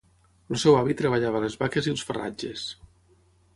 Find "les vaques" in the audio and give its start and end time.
1.45-1.91